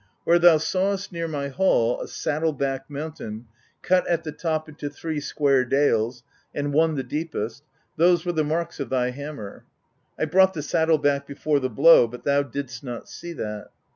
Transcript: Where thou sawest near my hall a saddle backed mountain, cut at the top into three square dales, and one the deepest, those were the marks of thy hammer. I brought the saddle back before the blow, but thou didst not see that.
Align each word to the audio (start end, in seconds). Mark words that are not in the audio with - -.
Where 0.23 0.39
thou 0.39 0.57
sawest 0.57 1.11
near 1.11 1.27
my 1.27 1.49
hall 1.49 2.01
a 2.01 2.07
saddle 2.07 2.53
backed 2.53 2.89
mountain, 2.89 3.45
cut 3.83 4.07
at 4.07 4.23
the 4.23 4.31
top 4.31 4.67
into 4.67 4.89
three 4.89 5.19
square 5.19 5.63
dales, 5.63 6.23
and 6.55 6.73
one 6.73 6.95
the 6.95 7.03
deepest, 7.03 7.61
those 7.97 8.25
were 8.25 8.31
the 8.31 8.43
marks 8.43 8.79
of 8.79 8.89
thy 8.89 9.11
hammer. 9.11 9.63
I 10.17 10.25
brought 10.25 10.55
the 10.55 10.63
saddle 10.63 10.97
back 10.97 11.27
before 11.27 11.59
the 11.59 11.69
blow, 11.69 12.07
but 12.07 12.23
thou 12.23 12.41
didst 12.41 12.83
not 12.83 13.07
see 13.09 13.33
that. 13.33 13.67